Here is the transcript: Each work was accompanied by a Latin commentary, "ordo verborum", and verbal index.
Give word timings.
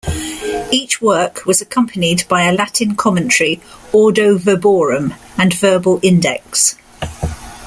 Each 0.71 0.99
work 0.99 1.45
was 1.45 1.61
accompanied 1.61 2.27
by 2.27 2.45
a 2.47 2.53
Latin 2.53 2.95
commentary, 2.95 3.61
"ordo 3.91 4.35
verborum", 4.39 5.15
and 5.37 5.53
verbal 5.53 5.99
index. 6.01 6.73